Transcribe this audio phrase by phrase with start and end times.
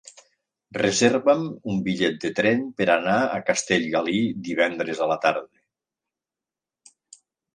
[0.77, 1.43] Reserva'm
[1.73, 7.23] un bitllet de tren per anar a Castellgalí divendres a la tarda.